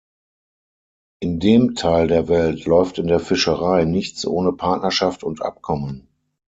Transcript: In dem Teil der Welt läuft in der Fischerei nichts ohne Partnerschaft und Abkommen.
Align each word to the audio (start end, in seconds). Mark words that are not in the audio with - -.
In 1.19 1.39
dem 1.39 1.75
Teil 1.75 2.07
der 2.07 2.27
Welt 2.27 2.65
läuft 2.65 2.97
in 2.97 3.05
der 3.05 3.19
Fischerei 3.19 3.85
nichts 3.85 4.25
ohne 4.25 4.51
Partnerschaft 4.51 5.23
und 5.23 5.43
Abkommen. 5.43 6.07